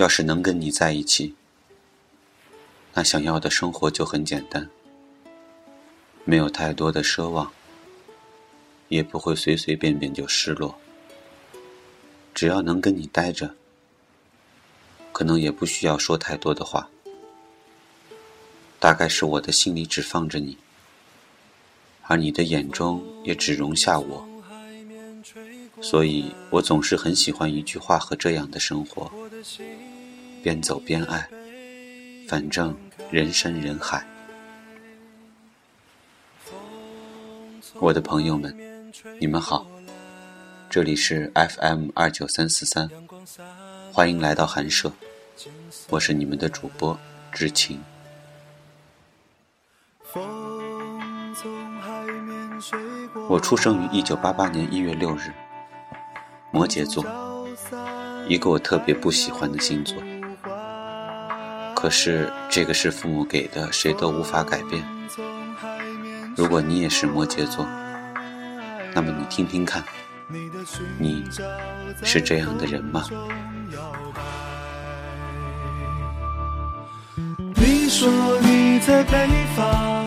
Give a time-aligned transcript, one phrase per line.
[0.00, 1.34] 要是能跟你在一起，
[2.94, 4.70] 那想要的生活就很简单，
[6.24, 7.52] 没有太多的奢望，
[8.88, 10.74] 也不会随随便便就失落。
[12.32, 13.54] 只要能跟你待着，
[15.12, 16.88] 可能也不需要说太多的话。
[18.78, 20.56] 大概是我的心里只放着你，
[22.04, 24.26] 而你的眼中也只容下我，
[25.82, 29.12] 所以我总是很喜欢一句话和这样的生活：
[30.42, 31.28] 边走边爱，
[32.26, 32.74] 反正
[33.10, 34.04] 人山人海。
[37.74, 38.56] 我的朋友们，
[39.18, 39.66] 你们好，
[40.68, 42.88] 这里是 FM 二九三四三，
[43.92, 44.90] 欢迎来到寒舍，
[45.88, 46.98] 我是你们的主播
[47.32, 47.80] 知情。
[53.28, 55.32] 我出生于一九八八年一月六日，
[56.50, 57.04] 摩羯座，
[58.26, 59.96] 一个我特别不喜欢的星座。
[61.80, 64.84] 可是这个是父母给的，谁都无法改变。
[66.36, 67.66] 如果你也是摩羯座，
[68.92, 69.82] 那么你听听看，
[70.98, 71.24] 你
[72.02, 73.04] 是这样的人吗？
[77.56, 80.06] 你说你在北方。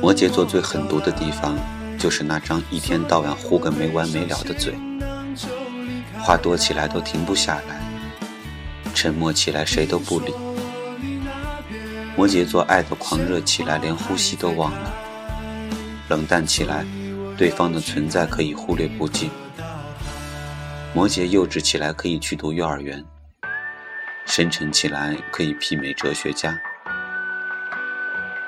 [0.00, 1.58] 摩羯座最狠毒的地方，
[1.98, 4.76] 就是那张一天到晚呼个没完没了的嘴，
[6.20, 7.80] 话多起来都停不下来，
[9.02, 10.32] 沉默起来谁都不理。
[12.14, 14.92] 摩羯座爱的狂热起来，连呼吸都忘了；
[16.08, 16.84] 冷淡起来，
[17.36, 19.28] 对方的存在可以忽略不计。
[20.94, 23.02] 摩羯幼稚起来，可以去读幼儿园；
[24.24, 26.56] 深沉起来，可以媲美哲学家。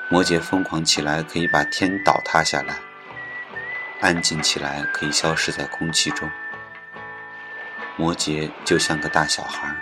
[0.09, 2.75] 摩羯疯狂起来，可以把天倒塌下来；
[3.99, 6.29] 安静起来，可以消失在空气中。
[7.97, 9.75] 摩羯就像个大小孩。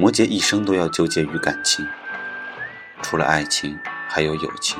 [0.00, 1.86] 摩羯一生都要纠结于感情，
[3.02, 3.78] 除了爱情，
[4.08, 4.78] 还有友情。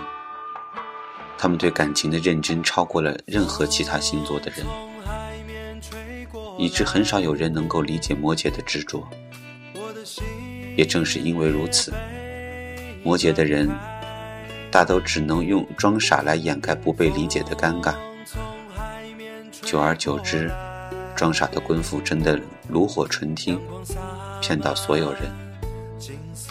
[1.37, 4.65] 他们对感情的认真超过了任何其他星座的人，
[6.57, 9.07] 以致很少有人能够理解摩羯的执着。
[10.75, 11.93] 也正是因为如此，
[13.03, 13.69] 摩羯的人
[14.71, 17.95] 大都只能用装傻来掩盖不被理解的尴尬。
[19.61, 20.51] 久而久之，
[21.15, 23.61] 装傻的功夫真的炉火纯青，
[24.41, 25.23] 骗到所有人。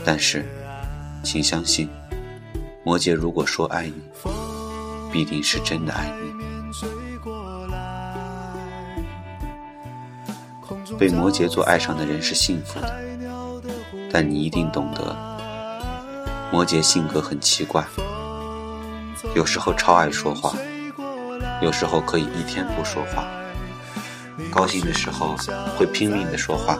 [0.06, 0.46] 但是，
[1.24, 1.90] 请相信，
[2.84, 3.94] 摩羯如果说爱你，
[5.12, 6.30] 必定是真的爱你。
[10.98, 13.00] 被摩羯座爱上的人是幸福的。
[14.12, 15.16] 但你一定懂得，
[16.52, 17.86] 摩羯性格很奇怪，
[19.36, 20.56] 有时候超爱说话，
[21.62, 23.28] 有时候可以一天不说话。
[24.52, 25.36] 高兴的时候
[25.78, 26.80] 会拼命的说话，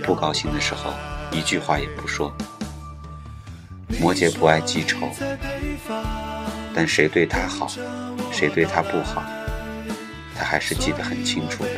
[0.00, 0.92] 不高兴的时候
[1.30, 2.32] 一句话也不说。
[4.00, 5.10] 摩羯不爱记仇，
[6.74, 7.68] 但谁对他好，
[8.32, 9.22] 谁对他不好，
[10.34, 11.70] 他还是记得很清楚的。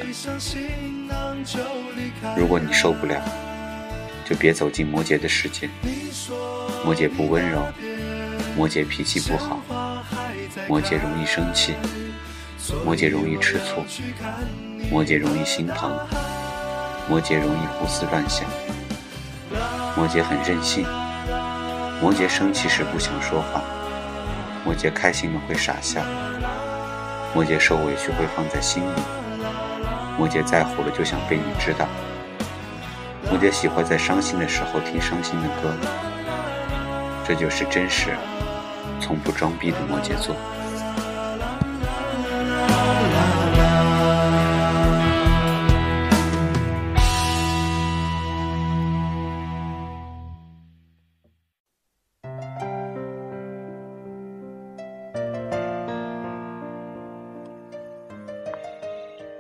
[2.36, 3.22] 如果你受不了。
[4.24, 5.68] 就别走进摩羯的世界。
[6.84, 7.60] 摩羯不温柔，
[8.56, 9.60] 摩羯脾气不好，
[10.68, 11.74] 摩羯容易生气，
[12.84, 13.84] 摩羯容易吃醋，
[14.90, 15.98] 摩羯容易心疼，
[17.08, 18.48] 摩羯容易胡思乱想，
[19.96, 20.86] 摩羯很任性，
[22.00, 23.60] 摩羯生气时不想说话，
[24.64, 26.00] 摩羯开心了会傻笑，
[27.34, 29.02] 摩羯受委屈会放在心里，
[30.16, 31.86] 摩羯在乎了就想被你知道。
[33.30, 35.74] 摩羯喜欢在伤心的时候听伤心的歌，
[37.26, 38.16] 这就是真实、
[39.00, 40.34] 从不装逼的摩羯座。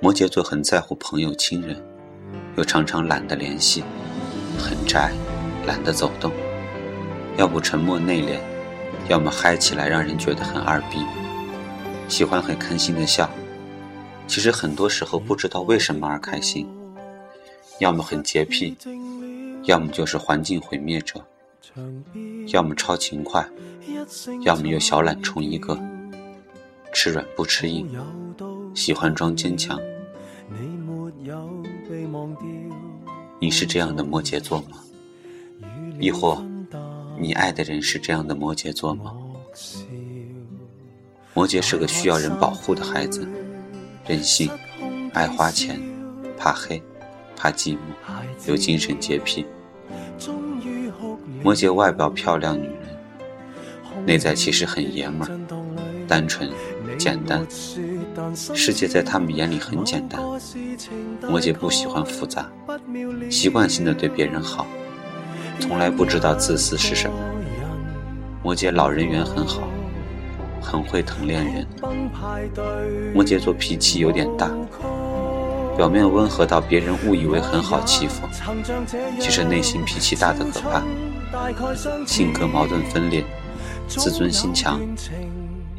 [0.02, 1.80] 摩羯座很在乎朋友、亲人。
[2.56, 3.84] 又常常懒得联系，
[4.58, 5.12] 很宅，
[5.64, 6.32] 懒得走动，
[7.36, 8.40] 要不沉默内敛，
[9.08, 10.98] 要么嗨起来让人觉得很二逼，
[12.08, 13.30] 喜欢很开心的笑，
[14.26, 16.68] 其实很多时候不知道为什么而开心，
[17.78, 18.76] 要么很洁癖，
[19.62, 21.24] 要么就是环境毁灭者，
[22.48, 23.48] 要么超勤快，
[24.42, 25.78] 要么又小懒虫一个，
[26.92, 27.88] 吃软不吃硬，
[28.74, 29.80] 喜欢装坚强。
[33.42, 34.78] 你是这样的摩羯座吗？
[35.98, 36.40] 亦或
[37.18, 39.12] 你爱的人是这样的摩羯座吗？
[41.34, 43.26] 摩羯是个需要人保护的孩子，
[44.06, 44.48] 任性、
[45.12, 45.80] 爱花钱，
[46.38, 46.80] 怕黑，
[47.34, 47.78] 怕寂寞，
[48.46, 49.44] 有精神洁癖。
[51.42, 56.48] 摩羯外表漂亮女人，内在其实很爷们儿，单纯
[56.96, 57.44] 简单。
[58.54, 60.22] 世界在他们眼里很简单。
[61.22, 62.48] 摩羯不喜欢复杂，
[63.30, 64.66] 习惯性的对别人好，
[65.60, 67.16] 从来不知道自私是什么。
[68.42, 69.68] 摩羯老人缘很好，
[70.60, 71.66] 很会疼恋人。
[73.14, 74.50] 摩羯座脾气有点大，
[75.76, 78.26] 表面温和到别人误以为很好欺负，
[79.20, 80.82] 其实内心脾气大的可怕。
[82.06, 83.24] 性格矛盾分裂，
[83.88, 84.80] 自尊心强，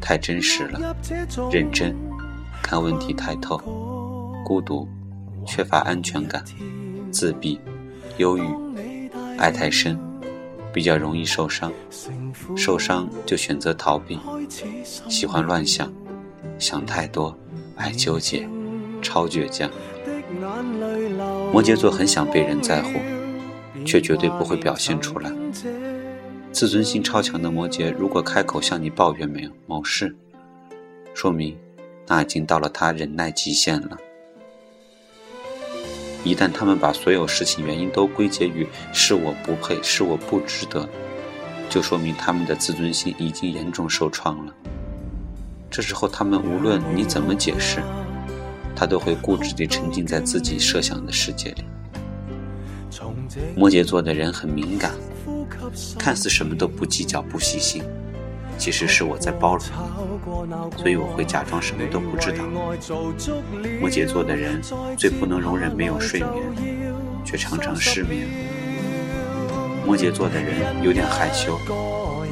[0.00, 0.96] 太真实了，
[1.50, 1.94] 认真，
[2.62, 3.58] 看问题太透，
[4.44, 4.88] 孤独，
[5.46, 6.42] 缺乏安全感，
[7.14, 7.60] 自闭，
[8.16, 8.42] 忧郁，
[9.38, 9.96] 爱太深，
[10.72, 11.72] 比较容易受伤。
[12.56, 14.18] 受伤就选择逃避，
[15.08, 15.92] 喜欢乱想，
[16.58, 17.38] 想太多，
[17.76, 18.48] 爱纠结，
[19.00, 19.70] 超倔强。
[21.52, 22.98] 摩羯座很想被人在乎，
[23.86, 25.30] 却绝对不会表现出来。
[26.50, 30.16] 自尊心超强的摩羯，如果开口向你抱怨没有某事，
[31.14, 31.56] 说明
[32.08, 33.96] 那已经到了他忍耐极限了。
[36.24, 40.88] 一旦他们把所有事情原因都归结于是我不配，是我不值得。
[41.68, 44.54] 就说明他们的自尊心已经严重受创了。
[45.70, 47.82] 这时候，他们无论你怎么解释，
[48.74, 51.64] 他都会固执地沉浸在自己设想的世界里。
[53.56, 54.92] 摩羯座的人很敏感，
[55.98, 57.82] 看似什么都不计较、不细心，
[58.56, 62.44] 其实是我在包容你，所以我会假装什么都不知道。
[63.80, 64.60] 摩羯座的人
[64.96, 66.42] 最不能容忍没有睡眠，
[67.24, 68.26] 却常常失眠。
[69.84, 71.58] 摩羯座的人有点害羞，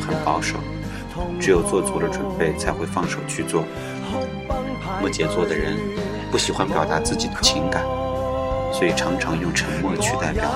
[0.01, 0.57] 很保守，
[1.39, 3.65] 只有做足了准备才会放手去做。
[5.01, 5.77] 摩羯座的人
[6.31, 7.83] 不喜欢表达自己的情感，
[8.73, 10.49] 所以常常用沉默取代表。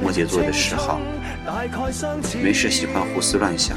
[0.00, 1.00] 摩羯座的嗜好，
[2.42, 3.76] 没事喜欢胡思乱想，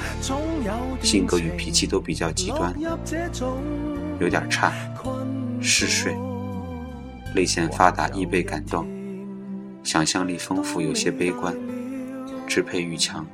[1.01, 2.73] 性格与脾气都比较极端，
[4.19, 4.71] 有点差，
[5.61, 6.15] 嗜睡，
[7.33, 8.87] 泪腺发达，易被感动。
[9.83, 11.55] 想象力丰富，有些悲观，
[12.47, 13.25] 支配欲强，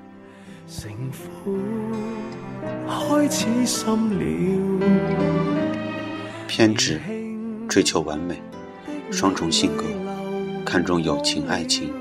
[6.48, 7.00] 偏执，
[7.70, 8.42] 追求完美，
[9.12, 9.86] 双重性格，
[10.72, 11.94] 看重友情爱情，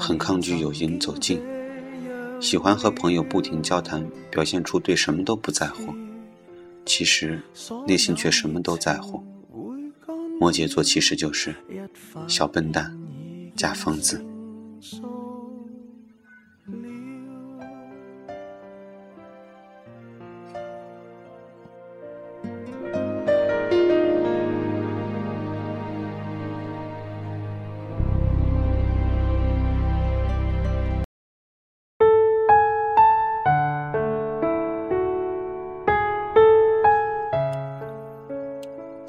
[0.00, 1.38] 很抗拒友情走近，
[2.40, 5.92] 喜欢和朋友不停交谈，表现出对什么都不在乎，
[6.86, 7.38] 其实
[7.86, 9.22] 内心却什么都在乎。
[10.40, 11.54] 摩羯座其实就是
[12.26, 12.90] 小笨蛋。
[13.54, 14.24] 加疯子。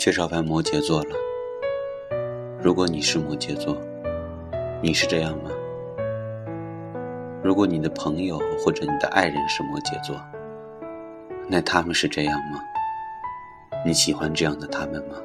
[0.04, 1.16] 介绍完摩羯座了，
[2.62, 3.78] 如果你是摩羯座。
[4.82, 5.50] 你是这样吗？
[7.42, 10.22] 如果你的朋友或者你的爱人是摩羯座，
[11.48, 12.62] 那他们是这样吗？
[13.86, 15.16] 你喜欢这样的他们吗？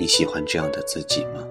[0.00, 1.46] 你喜欢这样的自己吗？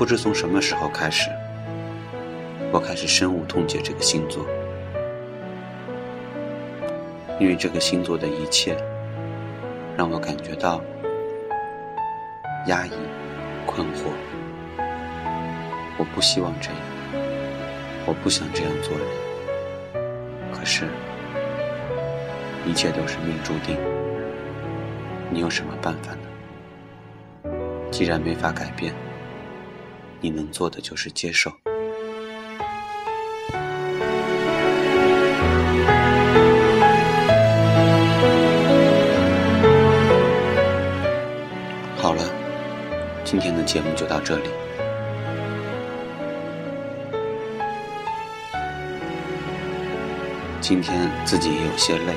[0.00, 1.28] 不知从什么时候开始，
[2.72, 4.46] 我开始深恶痛绝这个星座。
[7.38, 8.74] 因为这个星座的一切，
[9.98, 10.80] 让我感觉到
[12.68, 12.92] 压抑、
[13.66, 14.04] 困惑。
[15.98, 16.78] 我不希望这样，
[18.06, 19.06] 我不想这样做人。
[20.50, 20.88] 可是，
[22.64, 23.76] 一切都是命注定。
[25.28, 27.50] 你有什么办法呢？
[27.90, 28.94] 既然没法改变，
[30.20, 31.50] 你能做的就是接受。
[41.96, 42.22] 好了
[43.24, 44.44] 今天的节目就到这里。
[50.60, 52.14] 今天自己也有些累，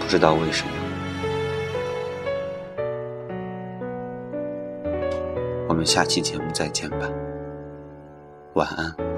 [0.00, 0.79] 不知道为什么。
[5.80, 7.08] 我们下期节目再见吧，
[8.52, 9.09] 晚安。